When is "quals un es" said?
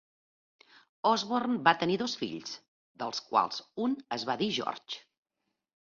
3.31-4.31